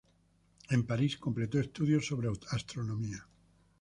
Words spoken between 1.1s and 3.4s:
completó estudios sobre astronomía.